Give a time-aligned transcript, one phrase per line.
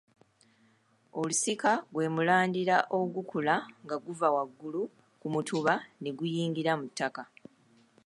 [1.19, 4.81] Olusika gwe mulandira ogukula nga guva waggulu
[5.19, 7.23] ku mutuba ne guyingira mu ttaka.